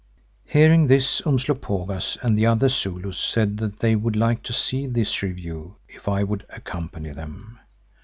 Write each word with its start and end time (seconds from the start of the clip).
Hearing 0.45 0.87
this, 0.87 1.21
Umslopogaas 1.27 2.17
and 2.23 2.35
the 2.35 2.47
other 2.47 2.69
Zulus 2.69 3.19
said 3.19 3.57
that 3.57 3.77
they 3.81 3.95
would 3.95 4.15
like 4.15 4.41
to 4.41 4.51
see 4.51 4.87
this 4.87 5.21
review 5.21 5.75
if 5.87 6.07
I 6.07 6.23
would 6.23 6.43
accompany 6.49 7.11
them. 7.11 7.59